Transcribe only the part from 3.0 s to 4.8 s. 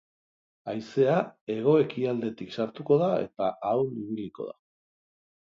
da eta ahul ibiliko da.